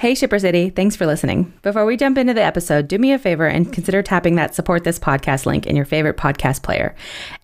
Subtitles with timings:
[0.00, 0.70] Hey, Shipper City.
[0.70, 1.52] Thanks for listening.
[1.60, 4.82] Before we jump into the episode, do me a favor and consider tapping that support
[4.82, 6.94] this podcast link in your favorite podcast player.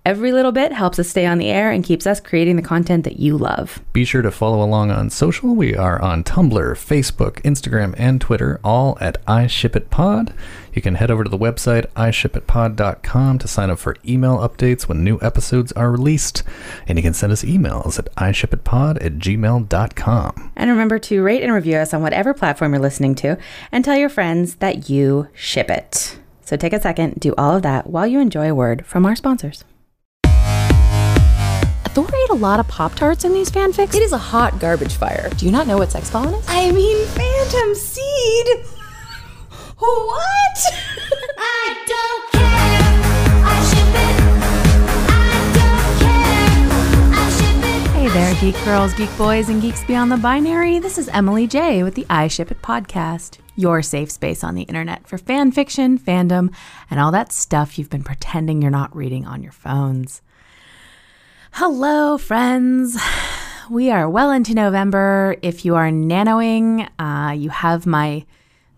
[0.07, 3.03] Every little bit helps us stay on the air and keeps us creating the content
[3.03, 3.83] that you love.
[3.93, 5.53] Be sure to follow along on social.
[5.53, 10.33] We are on Tumblr, Facebook, Instagram, and Twitter, all at iShipItPod.
[10.73, 15.03] You can head over to the website iShipItPod.com to sign up for email updates when
[15.03, 16.45] new episodes are released.
[16.87, 20.53] And you can send us emails at iShipItPod at gmail.com.
[20.55, 23.39] And remember to rate and review us on whatever platform you're listening to
[23.73, 26.21] and tell your friends that you ship it.
[26.43, 29.17] So take a second, do all of that while you enjoy a word from our
[29.17, 29.65] sponsors.
[31.97, 33.95] Thor ate a lot of Pop Tarts in these fanfics.
[33.95, 35.31] It is a hot garbage fire.
[35.31, 36.45] Do you not know what sex pollen is?
[36.47, 38.47] I mean, Phantom Seed.
[39.79, 40.59] What?
[41.39, 42.43] I don't care.
[43.47, 44.15] I ship it.
[45.09, 47.15] I don't care.
[47.15, 47.97] I ship it.
[47.97, 50.79] Hey there, geek girls, geek boys, and geeks beyond the binary.
[50.79, 54.65] This is Emily J with the I Ship It podcast, your safe space on the
[54.65, 56.55] internet for fan fiction, fandom,
[56.91, 60.21] and all that stuff you've been pretending you're not reading on your phones.
[61.59, 62.99] Hello, friends.
[63.71, 65.37] We are well into November.
[65.41, 68.27] If you are nanoing, uh, you have my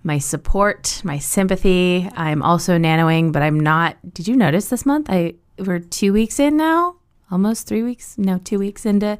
[0.04, 2.08] my support, my sympathy.
[2.14, 3.96] I'm also nanoing, but I'm not.
[4.14, 5.10] Did you notice this month?
[5.10, 6.94] I we're two weeks in now,
[7.32, 8.16] almost three weeks.
[8.16, 9.18] No, two weeks into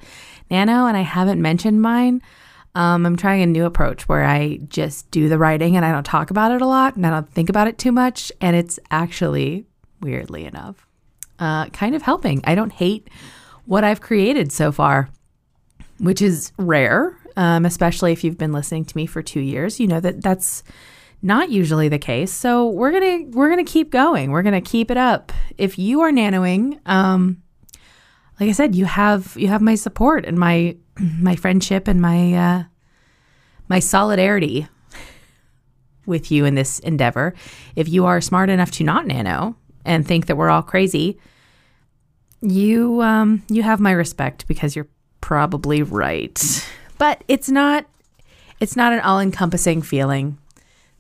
[0.49, 2.23] nano, and I haven't mentioned mine.
[2.77, 6.07] Um, I'm trying a new approach where I just do the writing and I don't
[6.07, 8.79] talk about it a lot and I don't think about it too much, and it's
[8.93, 9.67] actually
[10.01, 10.87] weirdly enough,
[11.41, 12.41] uh, kind of helping.
[12.45, 13.09] I don't hate
[13.69, 15.11] what I've created so far,
[16.01, 19.79] which is rare, um, especially if you've been listening to me for two years.
[19.79, 20.65] You know that that's
[21.21, 22.33] not usually the case.
[22.33, 24.31] So we're gonna we're gonna keep going.
[24.31, 25.33] We're gonna keep it up.
[25.59, 27.43] If you are nanoing, um,
[28.41, 32.33] like I said, you have you have my support and my my friendship and my
[32.33, 32.65] uh,
[33.69, 34.67] my solidarity
[36.07, 37.35] with you in this endeavor.
[37.77, 41.19] If you are smart enough to not nano and think that we're all crazy,
[42.41, 44.89] you um you have my respect because you're
[45.21, 46.69] probably right.
[46.99, 47.87] But it's not
[48.61, 50.39] it's not an all-encompassing feeling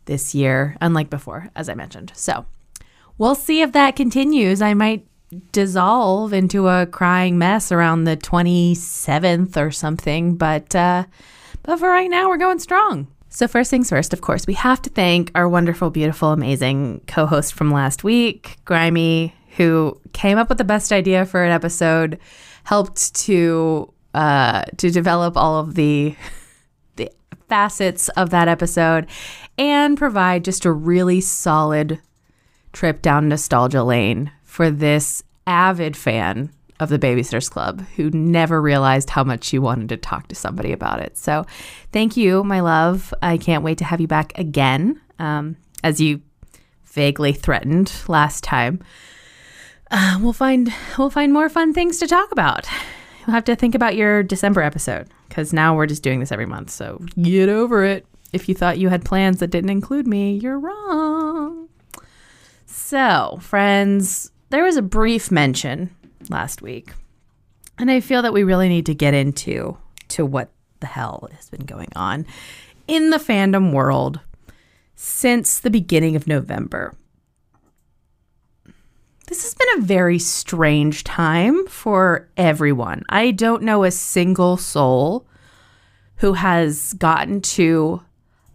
[0.05, 2.13] this year unlike before as I mentioned.
[2.15, 2.47] So,
[3.19, 4.63] we'll see if that continues.
[4.63, 5.07] I might
[5.53, 11.05] dissolve into a crying mess around the 27th or something, but uh
[11.63, 13.09] but for right now we're going strong.
[13.29, 17.53] So first things first, of course, we have to thank our wonderful, beautiful, amazing co-host
[17.53, 22.19] from last week, Grimy, who came up with the best idea for an episode,
[22.65, 26.15] helped to uh, to develop all of the
[26.97, 27.11] the
[27.49, 29.07] facets of that episode,
[29.59, 32.01] and provide just a really solid
[32.73, 39.11] trip down nostalgia lane for this avid fan of the Babysitters Club who never realized
[39.11, 41.19] how much she wanted to talk to somebody about it.
[41.19, 41.45] So,
[41.91, 43.13] thank you, my love.
[43.21, 46.23] I can't wait to have you back again, um, as you
[46.85, 48.81] vaguely threatened last time
[49.91, 52.67] uh, we'll find we'll find more fun things to talk about.
[53.21, 56.47] You'll have to think about your December episode because now we're just doing this every
[56.47, 56.71] month.
[56.71, 58.07] So get over it.
[58.33, 61.69] If you thought you had plans that didn't include me, you're wrong.
[62.67, 65.95] So, friends, there was a brief mention
[66.29, 66.93] last week,
[67.79, 69.77] and I feel that we really need to get into
[70.09, 70.51] to what
[70.81, 72.27] the hell has been going on
[72.87, 74.21] in the fandom world
[74.95, 76.95] since the beginning of November.
[79.29, 83.03] This has been a very strange time for everyone.
[83.11, 85.27] I don't know a single soul
[86.17, 88.03] who has gotten to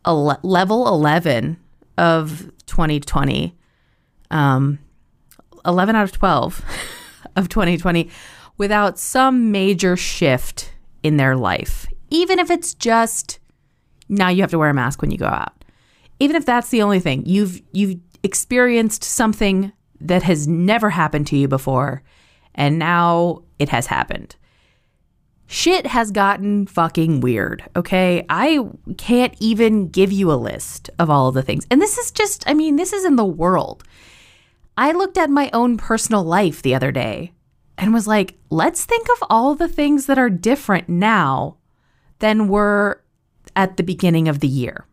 [0.04, 1.58] a le- level 11
[2.00, 3.56] of 2020,
[4.32, 4.80] um,
[5.64, 6.66] 11 out of 12
[7.36, 8.10] of 2020
[8.58, 10.74] without some major shift
[11.04, 11.86] in their life.
[12.10, 13.40] Even if it's just
[14.10, 15.54] now you have to wear a mask when you go out.
[16.20, 19.72] Even if that's the only thing, you've you've experienced something
[20.08, 22.04] that has never happened to you before,
[22.56, 24.36] and now it has happened.
[25.46, 28.26] Shit has gotten fucking weird, okay?
[28.30, 28.66] I
[28.98, 31.68] can't even give you a list of all of the things.
[31.70, 33.84] And this is just, I mean, this is in the world.
[34.78, 37.34] I looked at my own personal life the other day
[37.78, 41.58] and was like, let's think of all the things that are different now
[42.20, 43.04] than were
[43.56, 44.86] at the beginning of the year.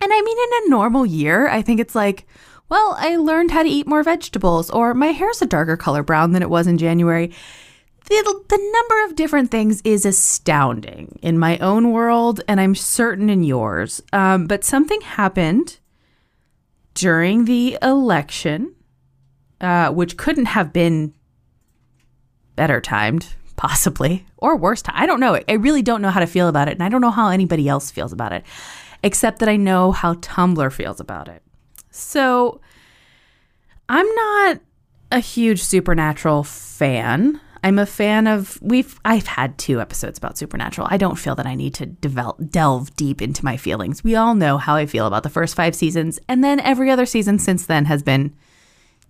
[0.00, 2.26] And I mean, in a normal year, I think it's like,
[2.68, 6.32] well, I learned how to eat more vegetables, or my hair's a darker color brown
[6.32, 7.32] than it was in January.
[8.06, 13.30] The, the number of different things is astounding in my own world, and I'm certain
[13.30, 14.02] in yours.
[14.12, 15.78] Um, but something happened
[16.92, 18.74] during the election,
[19.60, 21.14] uh, which couldn't have been
[22.56, 24.96] better timed, possibly, or worse time.
[24.98, 25.40] I don't know.
[25.48, 27.68] I really don't know how to feel about it, and I don't know how anybody
[27.68, 28.44] else feels about it.
[29.04, 31.42] except that I know how Tumblr feels about it.
[31.94, 32.60] So
[33.88, 34.60] I'm not
[35.12, 37.40] a huge Supernatural fan.
[37.62, 40.88] I'm a fan of we've I've had two episodes about Supernatural.
[40.90, 44.02] I don't feel that I need to develop delve deep into my feelings.
[44.02, 47.06] We all know how I feel about the first 5 seasons and then every other
[47.06, 48.34] season since then has been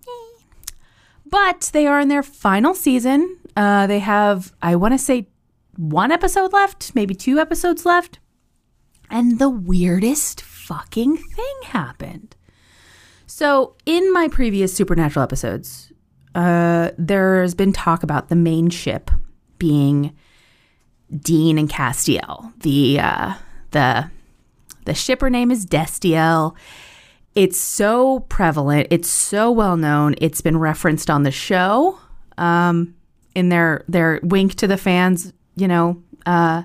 [0.07, 0.71] eh.
[1.25, 3.37] but they are in their final season.
[3.57, 5.27] Uh, they have, I want to say,
[5.75, 8.19] one episode left, maybe two episodes left.
[9.09, 12.34] And the weirdest fucking thing happened.
[13.27, 15.91] So, in my previous Supernatural episodes,
[16.35, 19.09] uh, there's been talk about the main ship
[19.57, 20.15] being
[21.15, 22.53] Dean and Castiel.
[22.61, 23.33] The uh,
[23.71, 24.11] the
[24.85, 26.55] the shipper name is Destiel.
[27.33, 28.87] It's so prevalent.
[28.91, 30.15] It's so well known.
[30.19, 31.99] It's been referenced on the show.
[32.37, 32.95] Um,
[33.33, 36.63] in their their wink to the fans, you know, uh,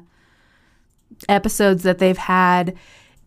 [1.28, 2.76] episodes that they've had.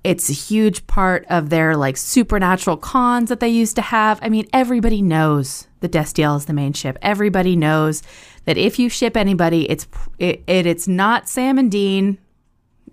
[0.04, 4.20] It's a huge part of their like supernatural cons that they used to have.
[4.22, 6.98] I mean, everybody knows that Destiel is the main ship.
[7.02, 8.04] Everybody knows
[8.46, 9.88] that if you ship anybody, it's
[10.20, 12.18] it, it it's not Sam and Dean,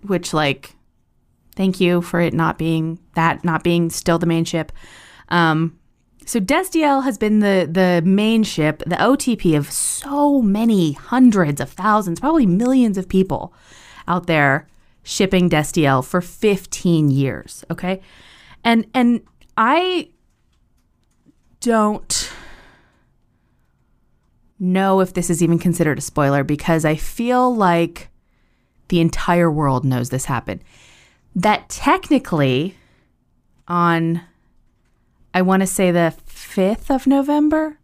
[0.03, 0.75] which like,
[1.55, 4.71] thank you for it not being that not being still the main ship.
[5.29, 5.77] Um,
[6.25, 11.69] so Destiel has been the the main ship, the OTP of so many hundreds of
[11.71, 13.53] thousands, probably millions of people
[14.07, 14.67] out there
[15.03, 18.01] shipping Destiel for 15 years, okay?
[18.63, 19.21] And and
[19.57, 20.09] I
[21.59, 22.31] don't
[24.59, 28.09] know if this is even considered a spoiler because I feel like
[28.89, 30.63] the entire world knows this happened.
[31.35, 32.75] That technically
[33.67, 34.21] on
[35.33, 37.79] I want to say the 5th of November,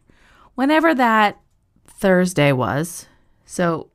[0.56, 1.40] whenever that
[1.86, 3.08] Thursday was.
[3.46, 3.90] So,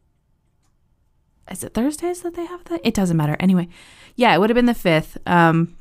[1.53, 2.81] is it Thursdays that they have that?
[2.83, 3.37] It doesn't matter.
[3.39, 3.69] Anyway,
[4.17, 5.17] yeah, it would have been the 5th.
[5.27, 5.77] Um,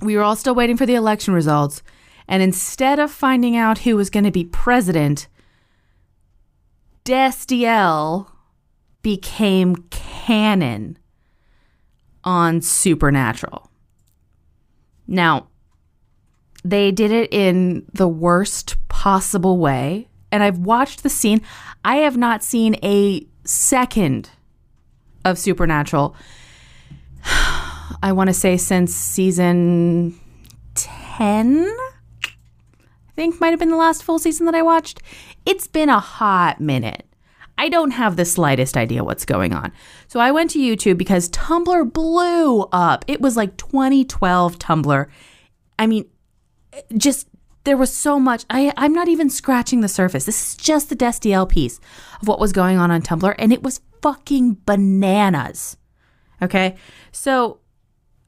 [0.00, 1.82] we were all still waiting for the election results.
[2.26, 5.28] And instead of finding out who was going to be president,
[7.04, 8.30] Destiel
[9.02, 10.98] became canon
[12.24, 13.70] on Supernatural.
[15.06, 15.48] Now,
[16.64, 20.08] they did it in the worst possible way.
[20.32, 21.42] And I've watched the scene.
[21.84, 24.30] I have not seen a second
[25.24, 26.14] of Supernatural.
[28.02, 30.18] I want to say since season
[30.74, 35.00] 10, I think might have been the last full season that I watched.
[35.46, 37.06] It's been a hot minute.
[37.56, 39.72] I don't have the slightest idea what's going on.
[40.08, 43.04] So I went to YouTube because Tumblr blew up.
[43.06, 45.06] It was like 2012 Tumblr.
[45.78, 46.06] I mean,
[46.96, 47.28] just
[47.64, 48.44] there was so much.
[48.50, 50.24] I, I'm not even scratching the surface.
[50.26, 51.80] This is just the Destiel piece
[52.20, 55.76] of what was going on on Tumblr, and it was fucking bananas.
[56.42, 56.76] Okay,
[57.10, 57.60] so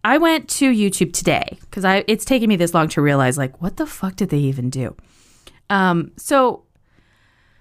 [0.02, 3.60] I went to YouTube today because I it's taken me this long to realize like
[3.60, 4.96] what the fuck did they even do?
[5.68, 6.64] Um, so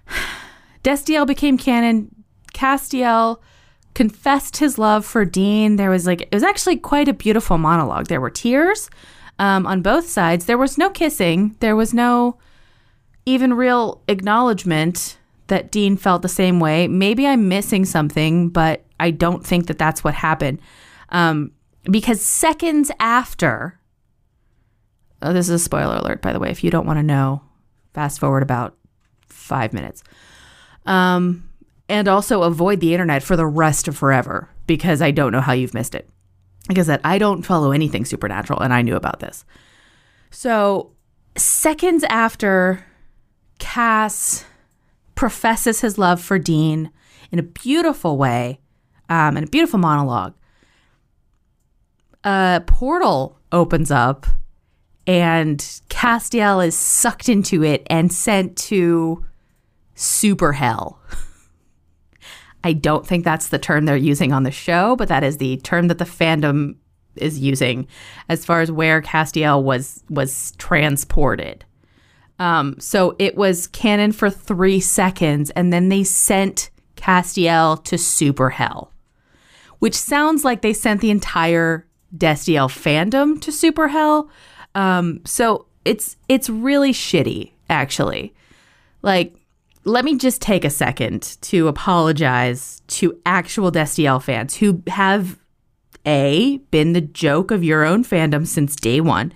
[0.84, 2.14] Destiel became canon.
[2.54, 3.42] Castiel
[3.94, 5.76] confessed his love for Dean.
[5.76, 8.06] There was like it was actually quite a beautiful monologue.
[8.06, 8.88] There were tears
[9.38, 10.46] um, on both sides.
[10.46, 11.56] There was no kissing.
[11.60, 12.38] There was no
[13.24, 15.18] even real acknowledgement
[15.48, 16.88] that Dean felt the same way.
[16.88, 20.60] Maybe I'm missing something, but I don't think that that's what happened.
[21.10, 21.52] Um,
[21.84, 23.78] because seconds after,
[25.22, 26.50] oh, this is a spoiler alert, by the way.
[26.50, 27.42] If you don't want to know,
[27.94, 28.76] fast forward about
[29.28, 30.02] five minutes.
[30.84, 31.48] Um,
[31.88, 35.52] and also avoid the internet for the rest of forever because I don't know how
[35.52, 36.08] you've missed it.
[36.68, 39.44] Like I said, I don't follow anything supernatural, and I knew about this.
[40.30, 40.92] So,
[41.36, 42.84] seconds after
[43.58, 44.44] Cass
[45.14, 46.90] professes his love for Dean
[47.30, 48.60] in a beautiful way,
[49.08, 50.34] um, in a beautiful monologue,
[52.24, 54.26] a portal opens up,
[55.06, 55.58] and
[55.88, 59.24] Castiel is sucked into it and sent to
[59.94, 61.00] super hell.
[62.66, 65.58] I don't think that's the term they're using on the show, but that is the
[65.58, 66.74] term that the fandom
[67.14, 67.86] is using
[68.28, 71.64] as far as where Castiel was was transported.
[72.40, 78.50] Um, so it was canon for three seconds, and then they sent Castiel to super
[78.50, 78.90] hell,
[79.78, 84.28] which sounds like they sent the entire Destiel fandom to super hell.
[84.74, 88.34] Um, so it's it's really shitty, actually.
[89.02, 89.36] Like
[89.86, 95.38] let me just take a second to apologize to actual Destiel fans who have
[96.04, 99.32] A, been the joke of your own fandom since day one,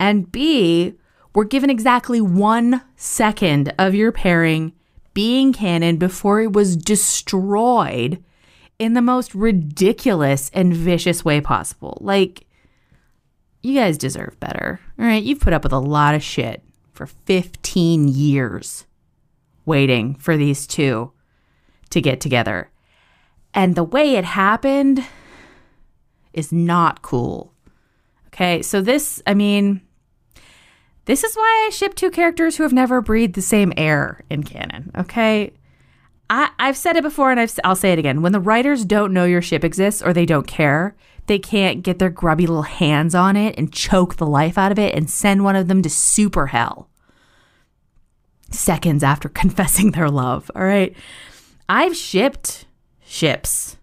[0.00, 0.94] and B,
[1.34, 4.72] were given exactly one second of your pairing
[5.12, 8.24] being canon before it was destroyed
[8.78, 11.98] in the most ridiculous and vicious way possible.
[12.00, 12.46] Like,
[13.62, 14.80] you guys deserve better.
[14.98, 16.62] All right, you've put up with a lot of shit
[16.94, 18.86] for 15 years
[19.64, 21.12] waiting for these two
[21.90, 22.70] to get together.
[23.52, 25.04] And the way it happened
[26.32, 27.52] is not cool.
[28.28, 29.80] Okay, so this, I mean,
[31.04, 34.42] this is why I ship two characters who have never breathed the same air in
[34.42, 34.90] canon.
[34.96, 35.52] Okay,
[36.28, 38.22] I, I've said it before and I've, I'll say it again.
[38.22, 41.98] When the writers don't know your ship exists or they don't care, they can't get
[41.98, 45.44] their grubby little hands on it and choke the life out of it and send
[45.44, 46.88] one of them to super hell
[48.54, 50.50] seconds after confessing their love.
[50.54, 50.94] All right.
[51.68, 52.66] I've shipped
[53.04, 53.76] ships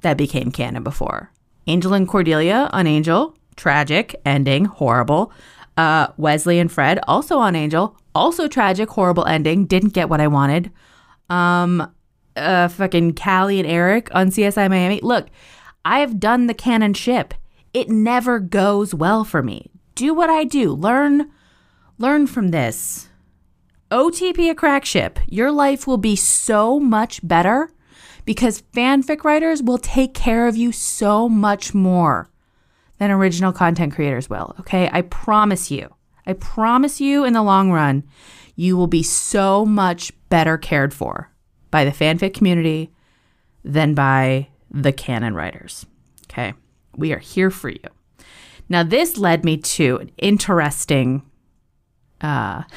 [0.00, 1.30] that became canon before.
[1.66, 5.32] Angel and Cordelia on Angel, tragic, ending, horrible.
[5.76, 10.26] Uh, Wesley and Fred, also on Angel, also tragic, horrible ending, didn't get what I
[10.26, 10.70] wanted.
[11.28, 11.92] Um,
[12.36, 15.00] uh, fucking Callie and Eric on CSI Miami.
[15.02, 15.28] Look,
[15.84, 17.34] I have done the canon ship.
[17.72, 19.70] It never goes well for me.
[19.94, 20.72] Do what I do.
[20.72, 21.30] Learn,
[21.98, 23.09] learn from this.
[23.90, 25.18] OTP a crack ship.
[25.26, 27.70] Your life will be so much better
[28.24, 32.28] because fanfic writers will take care of you so much more
[32.98, 34.54] than original content creators will.
[34.60, 34.88] Okay.
[34.92, 35.92] I promise you.
[36.26, 38.04] I promise you in the long run,
[38.54, 41.30] you will be so much better cared for
[41.70, 42.92] by the fanfic community
[43.64, 45.86] than by the canon writers.
[46.30, 46.54] Okay.
[46.96, 47.80] We are here for you.
[48.68, 51.22] Now, this led me to an interesting,
[52.20, 52.62] uh,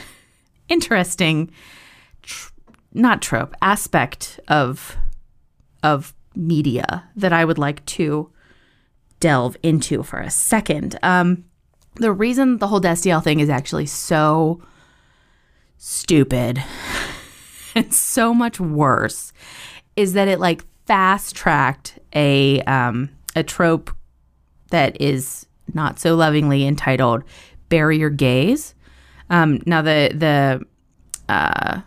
[0.74, 1.52] interesting,
[2.24, 2.52] tr-
[2.94, 4.98] not trope, aspect of,
[5.84, 8.32] of media that I would like to
[9.20, 11.00] delve into for a second.
[11.02, 11.46] Um,
[11.96, 14.62] the reason the whole Destiel thing is actually so
[15.78, 16.62] stupid
[17.76, 19.32] and so much worse
[19.96, 23.96] is that it like fast tracked a um, a trope
[24.72, 27.24] that is not so lovingly entitled
[27.70, 28.74] "Bury Your Gays."
[29.34, 31.82] Um, now the the uh,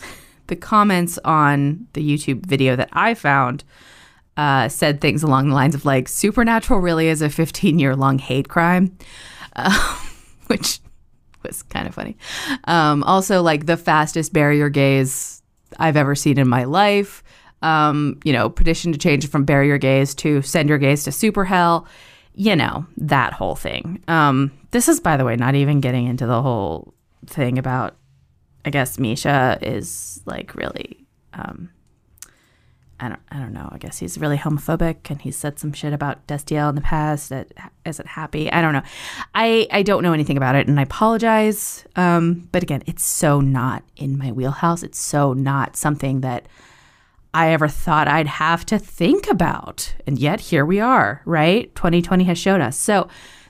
[0.48, 3.62] the comments on the YouTube video that I found
[4.36, 8.18] uh, said things along the lines of like "Supernatural really is a 15 year long
[8.18, 8.98] hate crime,"
[9.54, 9.98] uh,
[10.48, 10.80] which
[11.44, 12.16] was kind of funny.
[12.64, 15.40] Um, also, like the fastest bury your gays
[15.78, 17.22] I've ever seen in my life.
[17.62, 21.12] Um, you know, petition to change from bury your gays to send your gaze to
[21.12, 21.86] super hell.
[22.34, 24.02] You know, that whole thing.
[24.08, 26.94] Um, this is, by the way, not even getting into the whole
[27.26, 27.96] thing about,
[28.64, 31.70] I guess, Misha is like really, um,
[33.00, 33.68] I don't, I don't know.
[33.70, 37.28] I guess he's really homophobic and he's said some shit about Destiel in the past
[37.28, 37.52] that
[37.84, 38.50] isn't happy.
[38.50, 38.82] I don't know.
[39.34, 41.84] I, I don't know anything about it and I apologize.
[41.94, 44.82] Um, but again, it's so not in my wheelhouse.
[44.82, 46.46] It's so not something that
[47.32, 49.94] I ever thought I'd have to think about.
[50.06, 51.72] And yet here we are, right?
[51.76, 52.76] 2020 has showed us.
[52.76, 53.08] So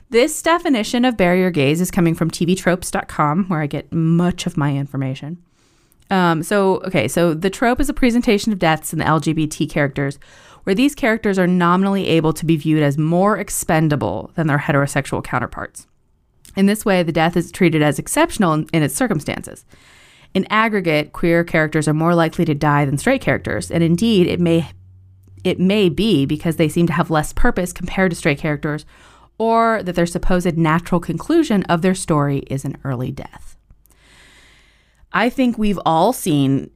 [0.09, 4.57] this definition of bury your gays is coming from tvtropes.com, where I get much of
[4.57, 5.37] my information.
[6.09, 10.17] Um, so, okay, so the trope is a presentation of deaths in the LGBT characters,
[10.63, 15.23] where these characters are nominally able to be viewed as more expendable than their heterosexual
[15.23, 15.87] counterparts.
[16.55, 19.65] In this way, the death is treated as exceptional in, in its circumstances.
[20.33, 24.39] In aggregate, queer characters are more likely to die than straight characters, and indeed, it
[24.39, 24.69] may
[25.43, 28.85] it may be because they seem to have less purpose compared to straight characters,
[29.39, 33.57] or that their supposed natural conclusion of their story is an early death.
[35.11, 36.69] I think we've all seen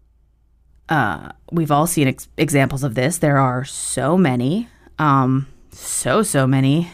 [0.90, 3.18] uh, we've all seen ex- examples of this.
[3.20, 4.68] There are so many,
[5.00, 6.90] um, so so many.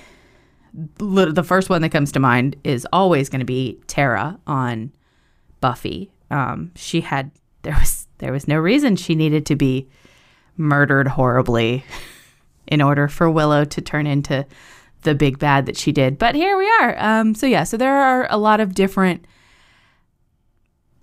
[0.74, 4.94] The first one that comes to mind is always going to be Tara on
[5.62, 6.12] Buffy.
[6.30, 7.32] Um, she had
[7.64, 9.90] there was there was no reason she needed to be
[10.56, 11.84] murdered horribly
[12.68, 14.46] in order for Willow to turn into
[15.04, 16.18] the big bad that she did.
[16.18, 16.96] But here we are.
[17.00, 19.26] Um, so yeah, so there are a lot of different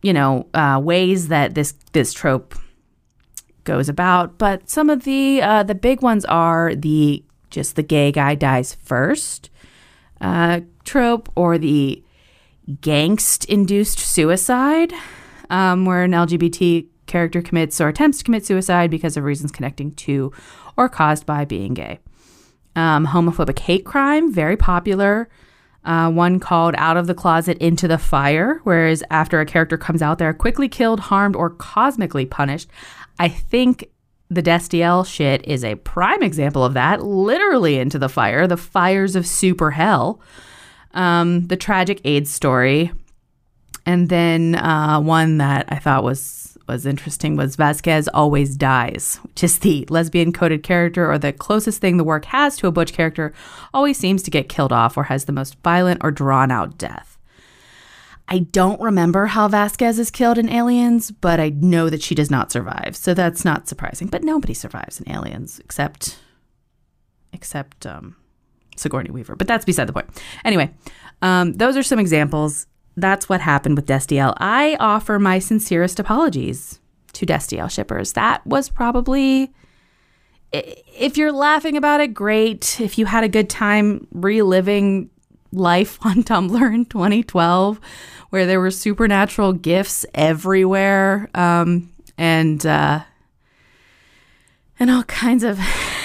[0.03, 2.55] you know uh, ways that this this trope
[3.65, 8.13] goes about, but some of the uh, the big ones are the just the gay
[8.13, 9.51] guy dies first
[10.21, 12.03] uh, trope or the
[12.81, 14.93] gangst induced suicide,
[15.51, 19.93] um, where an LGBT character commits or attempts to commit suicide because of reasons connecting
[19.93, 20.33] to
[20.77, 21.99] or caused by being gay.
[22.77, 25.29] Um, homophobic hate crime, very popular.
[25.85, 30.03] Uh, one called Out of the Closet into the Fire, whereas after a character comes
[30.03, 32.69] out, they're quickly killed, harmed, or cosmically punished.
[33.19, 33.89] I think
[34.29, 37.03] the Destiel shit is a prime example of that.
[37.03, 40.21] Literally into the fire, the fires of super hell.
[40.93, 42.91] Um, the tragic AIDS story,
[43.85, 49.45] and then uh, one that I thought was was interesting was Vasquez always dies, which
[49.45, 52.93] is the lesbian coded character or the closest thing the work has to a butch
[52.93, 53.33] character,
[53.73, 57.17] always seems to get killed off or has the most violent or drawn out death.
[58.29, 62.31] I don't remember how Vasquez is killed in Aliens, but I know that she does
[62.31, 62.97] not survive.
[62.97, 64.09] So that's not surprising.
[64.09, 66.19] But nobody survives in Aliens except
[67.33, 68.17] except um,
[68.77, 69.37] Sigourney Weaver.
[69.37, 70.09] But that's beside the point.
[70.45, 70.75] Anyway,
[71.23, 72.67] um, those are some examples.
[72.97, 74.35] That's what happened with Destiel.
[74.39, 76.81] I offer my sincerest apologies
[77.13, 78.15] to Destiel shippers.
[78.15, 79.53] That was probably,
[80.53, 82.81] if you're laughing about it, great.
[82.81, 85.11] If you had a good time reliving
[85.53, 87.81] life on Tumblr in 2012,
[88.31, 93.01] where there were supernatural gifts everywhere, um, and uh,
[94.79, 95.61] and all kinds of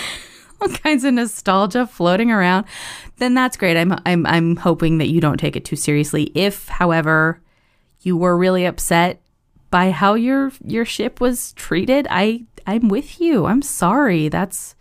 [0.61, 2.65] all kinds of nostalgia floating around,
[3.21, 3.77] then that's great.
[3.77, 6.31] I'm I'm I'm hoping that you don't take it too seriously.
[6.35, 7.41] If, however,
[8.01, 9.21] you were really upset
[9.69, 13.45] by how your your ship was treated, I I'm with you.
[13.45, 14.27] I'm sorry.
[14.27, 14.75] That's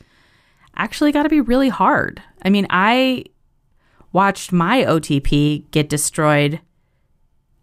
[0.76, 2.22] actually got to be really hard.
[2.42, 3.26] I mean, I
[4.12, 6.60] watched my OTP get destroyed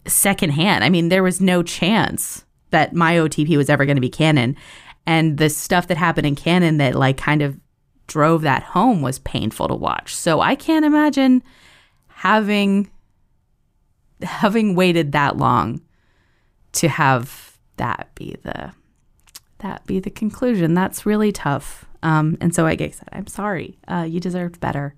[0.06, 0.84] secondhand.
[0.84, 4.56] I mean, there was no chance that my OTP was ever going to be canon.
[5.06, 7.58] And the stuff that happened in canon that like kind of
[8.08, 10.16] drove that home was painful to watch.
[10.16, 11.44] So I can't imagine
[12.08, 12.90] having
[14.22, 15.82] having waited that long
[16.72, 18.72] to have that be the
[19.60, 20.74] that be the conclusion.
[20.74, 21.86] That's really tough.
[22.04, 23.78] Um, and so I guess I'm sorry.
[23.88, 24.96] Uh, you deserved better.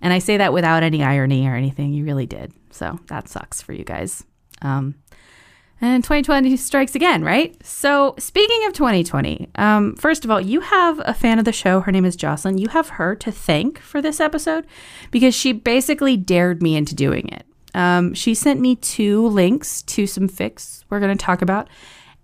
[0.00, 1.92] And I say that without any irony or anything.
[1.92, 2.52] You really did.
[2.70, 4.24] So that sucks for you guys.
[4.62, 4.96] Um,
[5.80, 7.54] and 2020 strikes again, right?
[7.64, 11.80] So, speaking of 2020, um, first of all, you have a fan of the show.
[11.80, 12.58] Her name is Jocelyn.
[12.58, 14.66] You have her to thank for this episode
[15.10, 17.44] because she basically dared me into doing it.
[17.74, 21.68] Um, she sent me two links to some fics we're going to talk about.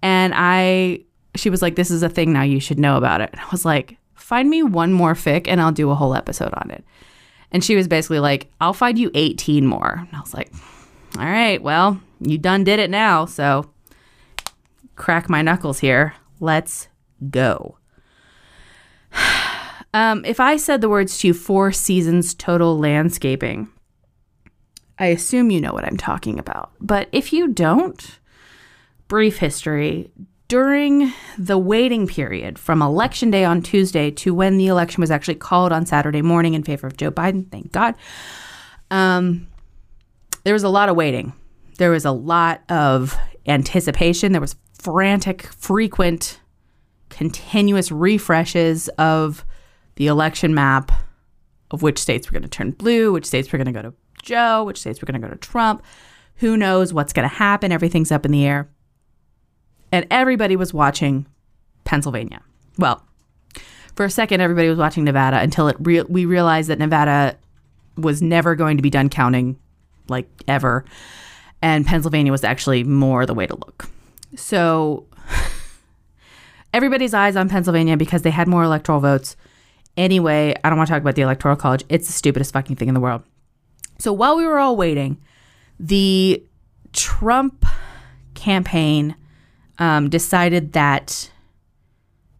[0.01, 1.01] And I,
[1.37, 2.43] she was like, This is a thing now.
[2.43, 3.31] You should know about it.
[3.33, 6.55] And I was like, Find me one more fic and I'll do a whole episode
[6.55, 6.85] on it.
[7.51, 10.07] And she was basically like, I'll find you 18 more.
[10.09, 10.51] And I was like,
[11.19, 13.27] all right, well, you done did it now.
[13.27, 13.71] So
[14.97, 16.15] crack my knuckles here.
[16.41, 16.89] Let's
[17.31, 17.79] go.
[19.95, 23.69] Um, if I said the words to four seasons total landscaping,
[24.99, 26.71] I assume you know what I'm talking about.
[26.81, 28.19] But if you don't,
[29.09, 30.11] brief history.
[30.49, 35.35] During the waiting period from election day on Tuesday to when the election was actually
[35.35, 37.95] called on Saturday morning in favor of Joe Biden, thank God,
[38.91, 39.47] um,
[40.45, 41.33] there was a lot of waiting.
[41.79, 44.33] There was a lot of anticipation.
[44.33, 46.41] There was frantic, frequent,
[47.09, 49.45] continuous refreshes of
[49.97, 50.93] the election map
[51.71, 53.95] of which states were going to turn blue, which states were going to go to
[54.23, 55.83] Joe, which states were going to go to Trump.
[56.37, 57.73] Who knows what's going to happen?
[57.73, 58.69] Everything's up in the air.
[59.91, 61.27] And everybody was watching
[61.85, 62.41] Pennsylvania.
[62.79, 63.05] Well,
[63.95, 67.37] for a second, everybody was watching Nevada until it re- we realized that Nevada
[67.97, 69.59] was never going to be done counting,
[70.13, 70.85] like ever.
[71.61, 73.89] And Pennsylvania was actually more the way to look.
[74.37, 75.07] So
[76.75, 79.37] everybody's eyes on Pennsylvania because they had more electoral votes.
[79.97, 81.85] Anyway, I don't want to talk about the Electoral College.
[81.89, 83.23] It's the stupidest fucking thing in the world.
[83.99, 85.21] So while we were all waiting,
[85.79, 86.43] the
[86.93, 87.67] Trump
[88.35, 89.15] campaign
[89.79, 91.31] um, decided that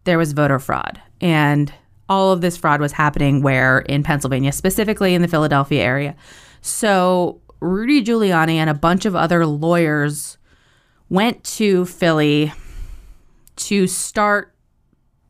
[0.03, 0.99] there was voter fraud.
[1.21, 1.71] And
[2.09, 6.15] all of this fraud was happening where in Pennsylvania, specifically in the Philadelphia area.
[6.61, 10.37] So Rudy Giuliani and a bunch of other lawyers
[11.09, 12.51] went to Philly
[13.55, 14.53] to start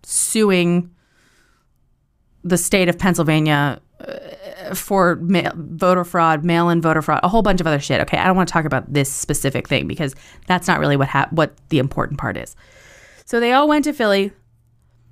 [0.03, 0.89] suing
[2.43, 7.67] the state of Pennsylvania uh, for voter fraud, mail-in voter fraud, a whole bunch of
[7.67, 8.01] other shit.
[8.01, 10.15] Okay, I don't want to talk about this specific thing because
[10.47, 12.55] that's not really what hap- what the important part is.
[13.25, 14.31] So they all went to Philly.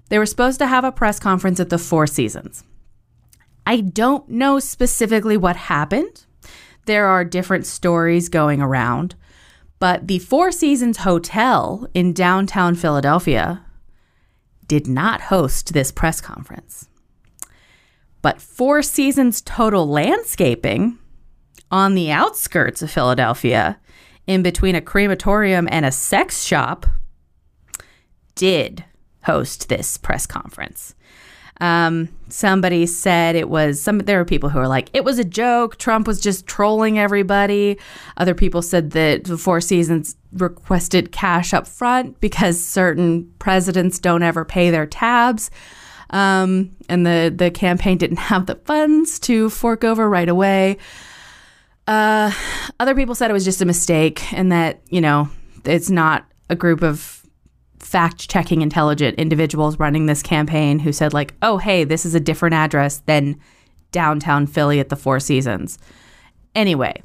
[0.10, 2.64] They were supposed to have a press conference at the Four Seasons.
[3.66, 6.26] I don't know specifically what happened.
[6.86, 9.16] There are different stories going around,
[9.80, 13.66] but the Four Seasons Hotel in downtown Philadelphia
[14.68, 16.88] did not host this press conference.
[18.22, 20.98] But Four Seasons Total Landscaping
[21.70, 23.80] on the outskirts of Philadelphia,
[24.28, 26.86] in between a crematorium and a sex shop,
[28.36, 28.86] did
[29.24, 30.96] host this press conference.
[31.62, 34.00] Um, somebody said it was some.
[34.00, 35.78] There were people who were like, it was a joke.
[35.78, 37.78] Trump was just trolling everybody.
[38.18, 44.24] Other people said that the Four Seasons requested cash up front because certain presidents don't
[44.24, 45.52] ever pay their tabs,
[46.10, 50.78] um, and the the campaign didn't have the funds to fork over right away.
[51.86, 52.32] Uh,
[52.80, 55.30] other people said it was just a mistake and that you know
[55.64, 57.21] it's not a group of
[57.82, 62.20] fact checking intelligent individuals running this campaign who said like, "Oh, hey, this is a
[62.20, 63.40] different address than
[63.92, 65.78] downtown Philly at the Four Seasons."
[66.56, 67.02] Anyway,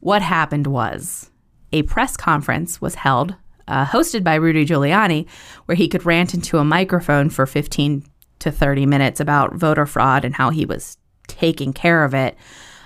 [0.00, 1.30] what happened was
[1.72, 3.34] a press conference was held,
[3.68, 5.26] uh, hosted by Rudy Giuliani,
[5.66, 8.04] where he could rant into a microphone for 15
[8.40, 12.36] to 30 minutes about voter fraud and how he was taking care of it.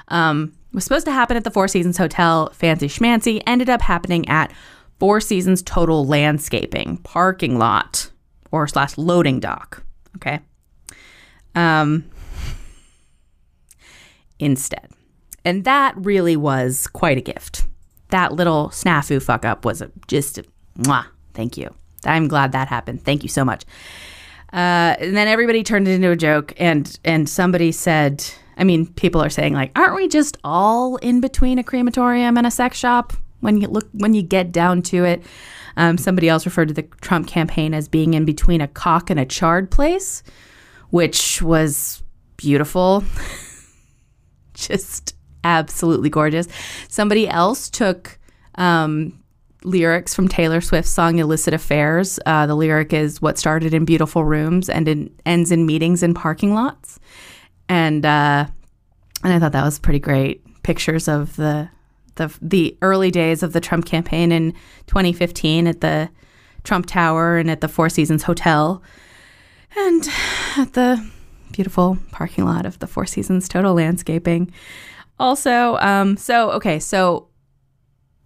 [0.08, 3.80] Um, it was supposed to happen at the Four Seasons Hotel, fancy schmancy, ended up
[3.80, 4.52] happening at
[4.98, 8.10] Four Seasons Total Landscaping parking lot
[8.50, 9.82] or slash loading dock.
[10.16, 10.40] Okay.
[11.54, 12.04] Um,
[14.38, 14.90] instead.
[15.44, 17.66] And that really was quite a gift.
[18.10, 20.44] That little snafu fuck up was just, a,
[20.78, 21.74] mwah, thank you.
[22.04, 23.02] I'm glad that happened.
[23.04, 23.64] Thank you so much.
[24.52, 28.24] Uh, and then everybody turned it into a joke, and and somebody said,
[28.56, 32.46] I mean, people are saying like, aren't we just all in between a crematorium and
[32.46, 33.12] a sex shop
[33.46, 35.22] when you look when you get down to it?
[35.76, 39.20] Um, somebody else referred to the Trump campaign as being in between a cock and
[39.20, 40.22] a charred place,
[40.90, 42.02] which was
[42.36, 43.04] beautiful.
[44.54, 46.48] just absolutely gorgeous.
[46.88, 48.18] Somebody else took
[48.56, 49.22] um,
[49.62, 54.24] lyrics from Taylor Swift's song "Illicit Affairs." Uh, the lyric is "What started in beautiful
[54.24, 56.98] rooms and in, ends in meetings and parking lots,"
[57.68, 58.46] and uh,
[59.22, 60.42] and I thought that was pretty great.
[60.64, 61.68] Pictures of the
[62.16, 64.52] the the early days of the Trump campaign in
[64.86, 66.10] 2015 at the
[66.64, 68.82] Trump Tower and at the Four Seasons Hotel,
[69.76, 70.08] and
[70.56, 71.08] at the
[71.52, 74.52] beautiful parking lot of the Four Seasons Total Landscaping.
[75.18, 77.28] Also, um, so okay, so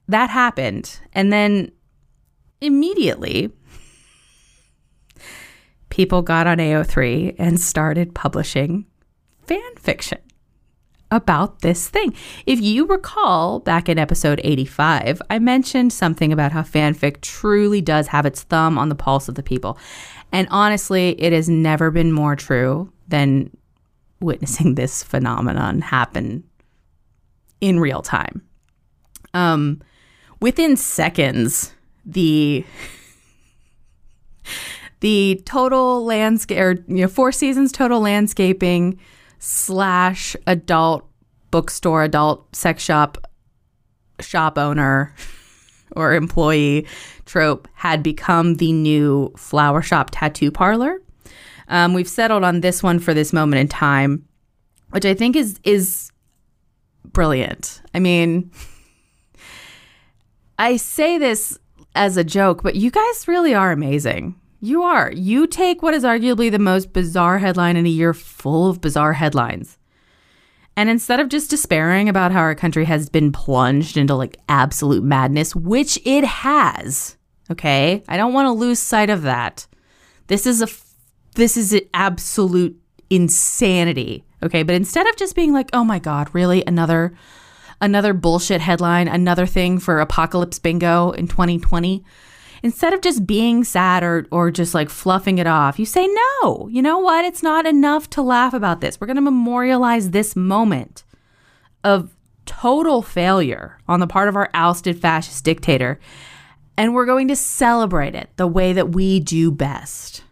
[0.09, 1.71] that happened, and then
[2.61, 3.53] immediately
[5.91, 8.87] people got on AO3 and started publishing
[9.43, 10.19] fan fiction
[11.11, 12.15] about this thing.
[12.47, 18.09] If you recall back in episode 85, I mentioned something about how fanfic truly does
[18.09, 19.79] have its thumb on the pulse of the people.
[20.33, 23.51] And honestly, it has never been more true than
[24.21, 26.45] witnessing this phenomenon happen
[27.61, 28.43] in real time.
[29.35, 29.81] Um,
[30.41, 31.73] within seconds,
[32.05, 32.65] the
[35.01, 38.99] the total landscape or you know four seasons total landscaping
[39.41, 41.07] slash adult
[41.51, 43.19] bookstore adult sex shop
[44.21, 45.13] shop owner
[45.97, 46.87] or employee
[47.27, 51.03] trope had become the new flower shop tattoo parlor
[51.67, 54.25] um, we've settled on this one for this moment in time
[54.91, 56.13] which i think is is
[57.05, 58.51] brilliant i mean
[60.61, 61.59] I say this
[61.95, 64.39] as a joke, but you guys really are amazing.
[64.61, 65.11] You are.
[65.11, 69.15] You take what is arguably the most bizarre headline in a year full of bizarre
[69.15, 69.79] headlines.
[70.77, 75.03] And instead of just despairing about how our country has been plunged into like absolute
[75.03, 77.17] madness, which it has,
[77.51, 78.05] okay?
[78.07, 79.67] I don't want to lose sight of that.
[80.27, 80.69] This is a
[81.37, 84.63] this is an absolute insanity, okay?
[84.63, 87.15] But instead of just being like, "Oh my god, really another
[87.81, 92.05] another bullshit headline, another thing for apocalypse bingo in 2020.
[92.63, 96.69] Instead of just being sad or, or just like fluffing it off, you say, no,
[96.71, 97.25] you know what?
[97.25, 99.01] It's not enough to laugh about this.
[99.01, 101.05] We're going to memorialize this moment
[101.83, 105.99] of total failure on the part of our ousted fascist dictator.
[106.77, 110.25] And we're going to celebrate it the way that we do best,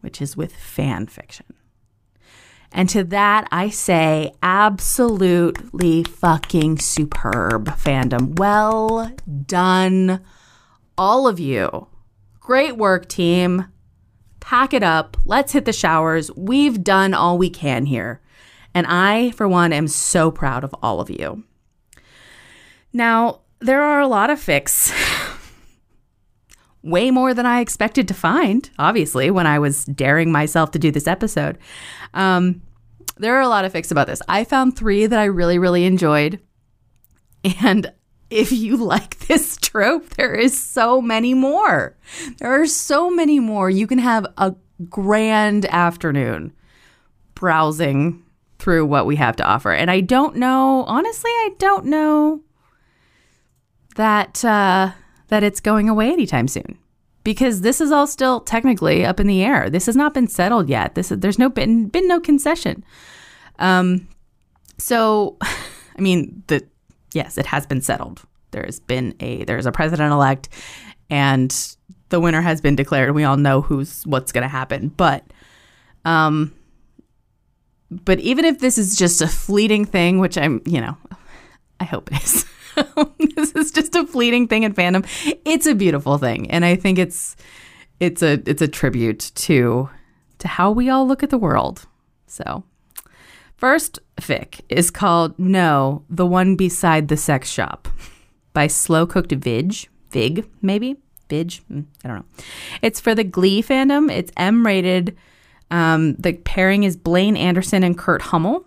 [0.00, 1.46] which is with fan fiction.
[2.72, 8.38] And to that, I say absolutely fucking superb fandom.
[8.38, 9.10] Well
[9.46, 10.20] done,
[10.98, 11.86] all of you.
[12.40, 13.66] Great work, team.
[14.40, 15.16] Pack it up.
[15.24, 16.30] Let's hit the showers.
[16.36, 18.20] We've done all we can here.
[18.74, 21.44] And I, for one, am so proud of all of you.
[22.92, 24.92] Now, there are a lot of fics.
[26.82, 30.90] Way more than I expected to find, obviously, when I was daring myself to do
[30.90, 31.58] this episode.
[32.14, 32.62] Um,
[33.16, 34.22] there are a lot of fics about this.
[34.28, 36.40] I found three that I really, really enjoyed.
[37.62, 37.92] And
[38.30, 41.96] if you like this trope, there is so many more.
[42.38, 43.70] There are so many more.
[43.70, 44.54] You can have a
[44.88, 46.52] grand afternoon
[47.34, 48.22] browsing
[48.58, 49.72] through what we have to offer.
[49.72, 52.42] And I don't know, honestly, I don't know
[53.96, 54.92] that uh,
[55.28, 56.78] that it's going away anytime soon.
[57.24, 59.68] Because this is all still technically up in the air.
[59.68, 60.94] This has not been settled yet.
[60.94, 62.84] This there's no been been no concession.
[63.58, 64.08] Um,
[64.78, 66.66] so, I mean, the
[67.12, 68.22] yes, it has been settled.
[68.50, 70.48] There has been a there's a president elect,
[71.10, 71.54] and
[72.08, 73.14] the winner has been declared.
[73.14, 75.24] We all know who's what's going to happen, but
[76.04, 76.54] um,
[77.90, 80.96] but even if this is just a fleeting thing, which I'm, you know,
[81.80, 82.44] I hope it is.
[83.36, 85.06] this is just a fleeting thing in fandom.
[85.44, 87.36] It's a beautiful thing, and I think it's
[88.00, 89.88] it's a it's a tribute to
[90.38, 91.86] to how we all look at the world.
[92.26, 92.62] So,
[93.58, 97.88] first fic is called No, the one beside the sex shop
[98.54, 100.96] by Slow Cooked Vig, Vig maybe
[101.28, 102.44] Vig, Mm, I don't know.
[102.80, 104.10] It's for the Glee fandom.
[104.10, 105.16] It's M rated.
[105.70, 108.64] Um, the pairing is Blaine Anderson and Kurt Hummel.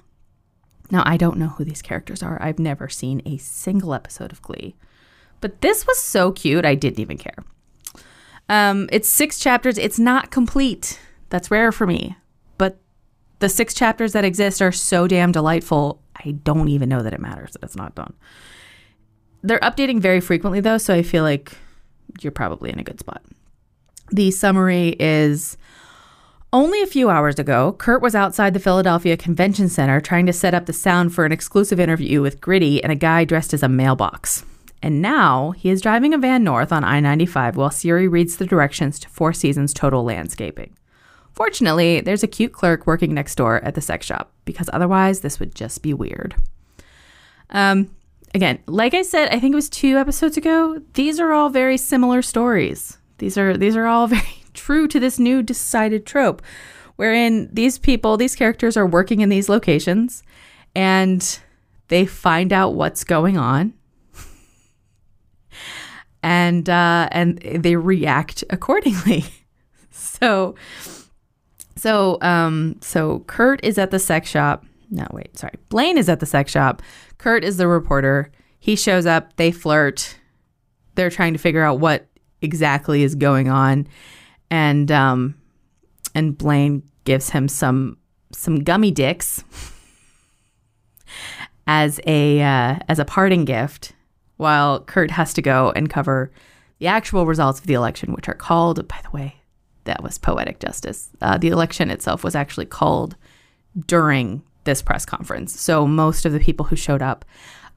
[0.92, 2.40] Now, I don't know who these characters are.
[2.42, 4.76] I've never seen a single episode of Glee.
[5.40, 7.38] But this was so cute, I didn't even care.
[8.50, 9.78] Um, it's six chapters.
[9.78, 11.00] It's not complete.
[11.30, 12.18] That's rare for me.
[13.42, 16.02] The six chapters that exist are so damn delightful.
[16.16, 18.14] I don't even know that it matters that it's not done.
[19.42, 21.58] They're updating very frequently, though, so I feel like
[22.22, 23.24] you're probably in a good spot.
[24.12, 25.58] The summary is
[26.54, 30.54] only a few hours ago, Kurt was outside the Philadelphia Convention Center trying to set
[30.54, 33.70] up the sound for an exclusive interview with Gritty and a guy dressed as a
[33.70, 34.44] mailbox.
[34.84, 38.46] And now he is driving a van north on I 95 while Siri reads the
[38.46, 40.76] directions to Four Seasons Total Landscaping.
[41.34, 45.40] Fortunately, there's a cute clerk working next door at the sex shop because otherwise this
[45.40, 46.36] would just be weird.
[47.52, 47.90] Um,
[48.34, 50.82] again, like I said, I think it was two episodes ago.
[50.94, 52.98] These are all very similar stories.
[53.18, 56.42] These are these are all very true to this new decided trope,
[56.96, 60.24] wherein these people, these characters, are working in these locations,
[60.76, 61.40] and
[61.88, 63.74] they find out what's going on,
[66.24, 69.26] and uh, and they react accordingly.
[69.92, 70.56] so,
[71.82, 74.64] so um, so Kurt is at the sex shop.
[74.92, 75.56] No, wait, sorry.
[75.70, 76.84] Blaine is at the sex shop.
[77.18, 78.32] Kurt is the reporter.
[78.60, 79.36] He shows up.
[79.38, 80.16] They flirt.
[80.94, 82.06] They're trying to figure out what
[82.44, 83.88] exactly is going on,
[84.52, 85.34] and um,
[86.14, 87.98] and Blaine gives him some
[88.32, 89.44] some gummy dicks
[91.66, 93.94] as a uh, as a parting gift,
[94.38, 96.32] while Kurt has to go and cover
[96.78, 98.88] the actual results of the election, which are called.
[98.88, 99.41] By the way,
[99.92, 101.10] that was poetic justice.
[101.22, 103.18] Uh, the election itself was actually called
[103.88, 105.60] during this press conference.
[105.60, 107.26] So most of the people who showed up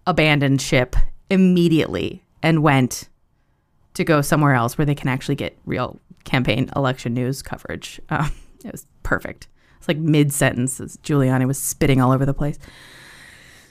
[0.06, 0.94] abandoned ship
[1.28, 3.08] immediately and went
[3.94, 8.00] to go somewhere else where they can actually get real campaign election news coverage.
[8.10, 8.30] Um,
[8.64, 9.48] it was perfect.
[9.78, 12.58] It's like mid sentence Giuliani was spitting all over the place.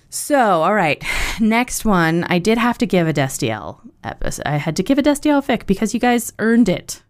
[0.10, 1.03] So, all right,
[1.39, 2.25] next one.
[2.25, 4.43] I did have to give a Destiel episode.
[4.45, 7.03] I had to give a Destiel fic because you guys earned it.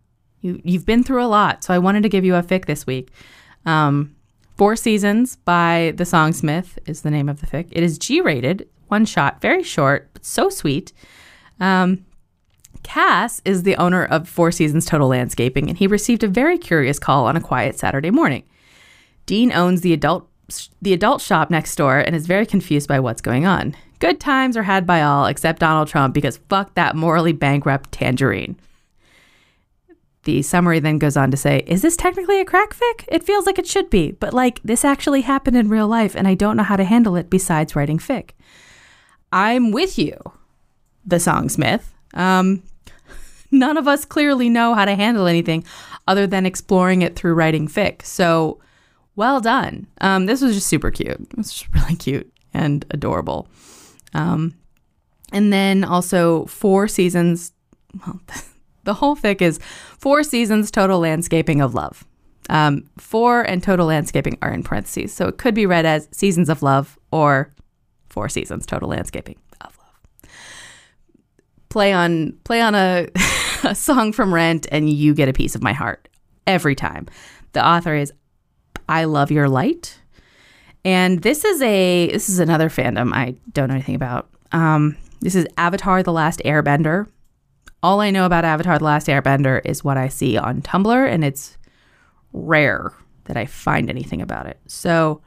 [0.43, 2.85] You you've been through a lot, so I wanted to give you a fic this
[2.85, 3.11] week.
[3.65, 4.15] Um,
[4.57, 7.69] Four Seasons by The Songsmith is the name of the fic.
[7.71, 10.93] It is G rated, one shot, very short, but so sweet.
[11.59, 12.05] Um,
[12.83, 16.99] Cass is the owner of Four Seasons Total Landscaping, and he received a very curious
[16.99, 18.43] call on a quiet Saturday morning.
[19.25, 20.29] Dean owns the adult
[20.81, 23.73] the adult shop next door and is very confused by what's going on.
[23.99, 28.57] Good times are had by all except Donald Trump because fuck that morally bankrupt tangerine.
[30.23, 33.05] The summary then goes on to say, Is this technically a crack fic?
[33.07, 36.27] It feels like it should be, but like this actually happened in real life and
[36.27, 38.31] I don't know how to handle it besides writing fic.
[39.31, 40.15] I'm with you,
[41.05, 41.83] the songsmith.
[42.13, 42.63] Um,
[43.51, 45.63] none of us clearly know how to handle anything
[46.07, 48.03] other than exploring it through writing fic.
[48.03, 48.59] So,
[49.15, 49.87] well done.
[50.01, 51.19] Um, this was just super cute.
[51.19, 53.47] It was just really cute and adorable.
[54.13, 54.55] Um,
[55.31, 57.51] and then also four seasons.
[58.05, 58.21] Well,
[58.83, 59.59] the whole fic is
[59.97, 62.05] four seasons total landscaping of love.
[62.49, 66.49] Um, four and total landscaping are in parentheses, so it could be read as seasons
[66.49, 67.53] of love or
[68.09, 70.31] four seasons total landscaping of love.
[71.69, 73.07] Play on play on a,
[73.63, 76.07] a song from Rent, and you get a piece of my heart
[76.45, 77.07] every time.
[77.53, 78.11] The author is
[78.89, 79.99] I Love Your Light.
[80.85, 84.29] And this is a this is another fandom I don't know anything about.
[84.51, 87.07] Um, this is Avatar: The Last Airbender.
[87.83, 91.23] All I know about Avatar: The Last Airbender is what I see on Tumblr, and
[91.23, 91.57] it's
[92.31, 92.93] rare
[93.25, 94.57] that I find anything about it.
[94.67, 95.21] So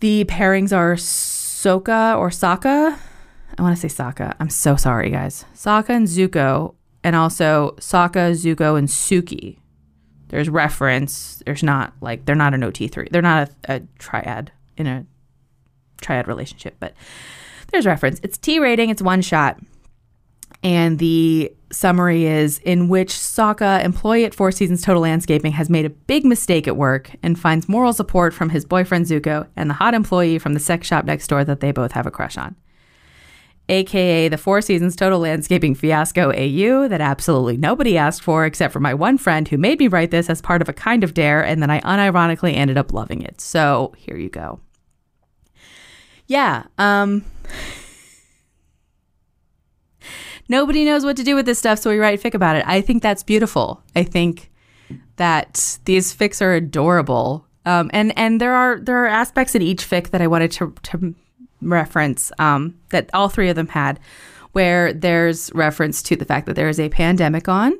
[0.00, 2.98] the pairings are Soka or Sokka.
[3.56, 4.34] I want to say Sokka.
[4.38, 5.44] I'm so sorry, guys.
[5.54, 9.58] Sokka and Zuko, and also Sokka, Zuko, and Suki.
[10.28, 11.42] There's reference.
[11.46, 13.10] There's not like they're not an OT3.
[13.10, 15.06] They're not a, a triad in a
[16.00, 16.94] triad relationship, but
[17.72, 18.20] there's reference.
[18.22, 18.90] It's T rating.
[18.90, 19.58] It's one shot.
[20.62, 25.86] And the summary is in which Sokka, employee at Four Seasons Total Landscaping, has made
[25.86, 29.74] a big mistake at work and finds moral support from his boyfriend Zuko and the
[29.74, 32.56] hot employee from the sex shop next door that they both have a crush on.
[33.68, 38.80] AKA the Four Seasons Total Landscaping Fiasco AU that absolutely nobody asked for except for
[38.80, 41.44] my one friend who made me write this as part of a kind of dare,
[41.44, 43.40] and then I unironically ended up loving it.
[43.42, 44.60] So here you go.
[46.26, 47.24] Yeah, um,
[50.48, 52.64] nobody knows what to do with this stuff, so we write fic about it.
[52.66, 53.82] I think that's beautiful.
[53.94, 54.50] I think
[55.16, 57.46] that these fics are adorable.
[57.66, 60.74] Um, and and there are there are aspects in each fic that I wanted to
[60.84, 61.14] to
[61.60, 64.00] reference um, that all three of them had,
[64.52, 67.74] where there's reference to the fact that there is a pandemic on,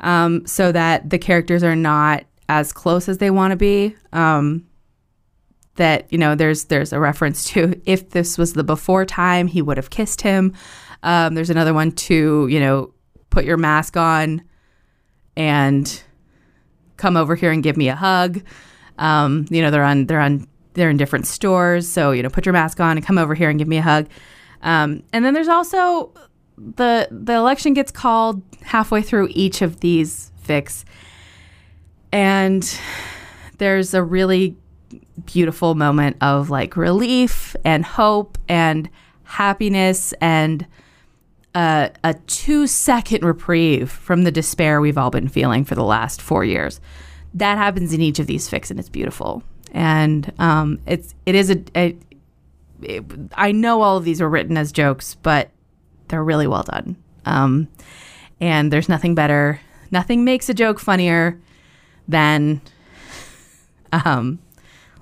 [0.00, 3.94] um, so that the characters are not as close as they want to be.
[4.12, 4.64] Um,
[5.74, 9.62] that you know there's there's a reference to if this was the before time he
[9.62, 10.54] would have kissed him
[11.02, 12.92] um, there's another one to you know
[13.30, 14.42] put your mask on
[15.36, 16.02] and
[16.96, 18.42] come over here and give me a hug.
[18.98, 21.88] Um, you know they're on they're on they're in different stores.
[21.88, 23.82] So you know put your mask on and come over here and give me a
[23.82, 24.08] hug.
[24.62, 26.12] Um, and then there's also
[26.56, 30.84] the the election gets called halfway through each of these fics
[32.12, 32.78] and
[33.58, 34.56] there's a really
[35.26, 38.88] beautiful moment of like relief and hope and
[39.24, 40.66] happiness and
[41.58, 46.22] a, a two second reprieve from the despair we've all been feeling for the last
[46.22, 46.80] four years.
[47.34, 49.42] That happens in each of these fics, and it's beautiful.
[49.72, 51.96] And um, it's it is a, a
[52.82, 55.50] it, I know all of these were written as jokes, but
[56.06, 56.96] they're really well done.
[57.26, 57.66] Um,
[58.40, 61.40] and there's nothing better, nothing makes a joke funnier
[62.06, 62.60] than
[63.92, 64.38] um,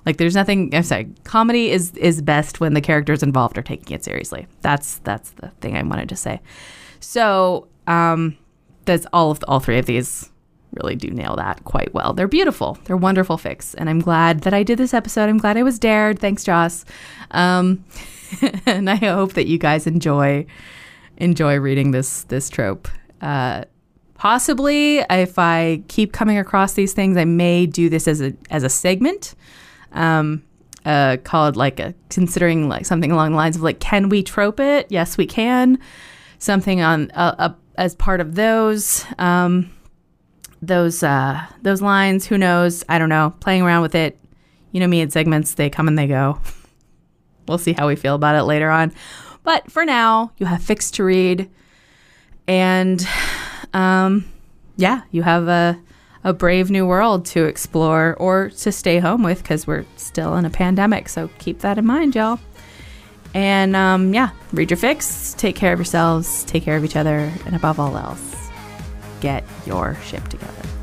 [0.06, 3.94] like there's nothing I'm sorry, comedy is is best when the characters involved are taking
[3.94, 4.46] it seriously.
[4.62, 6.40] That's that's the thing I wanted to say.
[7.00, 8.38] So, um
[8.84, 10.30] that's all of all three of these
[10.72, 12.12] really do nail that quite well.
[12.12, 12.78] They're beautiful.
[12.84, 15.28] They're wonderful fics, And I'm glad that I did this episode.
[15.28, 16.18] I'm glad I was dared.
[16.18, 16.84] Thanks, Joss.
[17.30, 17.84] Um,
[18.66, 20.46] and I hope that you guys enjoy
[21.16, 22.88] enjoy reading this this trope.
[23.20, 23.64] Uh,
[24.14, 28.62] possibly, if I keep coming across these things, I may do this as a as
[28.62, 29.34] a segment
[29.96, 30.42] um,
[30.84, 34.60] uh, called like a considering like something along the lines of like, can we trope
[34.60, 34.86] it?
[34.88, 35.78] Yes, we can.
[36.38, 39.70] Something on uh, uh, as part of those um,
[40.62, 42.26] those uh, those lines.
[42.26, 42.84] Who knows?
[42.88, 43.34] I don't know.
[43.40, 44.18] Playing around with it.
[44.70, 45.54] You know me in segments.
[45.54, 46.38] They come and they go.
[47.48, 48.92] we'll see how we feel about it later on.
[49.42, 51.50] But for now, you have fixed to read,
[52.46, 53.06] and
[53.72, 54.30] um,
[54.76, 55.80] yeah, you have a
[56.26, 60.44] a brave new world to explore or to stay home with because we're still in
[60.44, 61.08] a pandemic.
[61.08, 62.40] So keep that in mind, y'all.
[63.32, 67.32] And um, yeah, read your fics, take care of yourselves, take care of each other,
[67.46, 68.50] and above all else,
[69.20, 70.75] get your ship together.